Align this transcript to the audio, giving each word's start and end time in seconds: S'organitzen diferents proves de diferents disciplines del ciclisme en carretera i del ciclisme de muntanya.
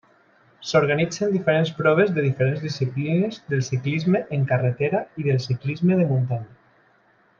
S'organitzen 0.67 1.33
diferents 1.33 1.73
proves 1.81 2.09
de 2.15 2.23
diferents 2.27 2.63
disciplines 2.67 3.37
del 3.53 3.61
ciclisme 3.69 4.23
en 4.39 4.49
carretera 4.53 5.03
i 5.23 5.27
del 5.29 5.39
ciclisme 5.45 6.01
de 6.01 6.09
muntanya. 6.15 6.83